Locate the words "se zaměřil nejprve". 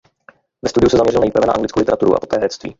0.89-1.45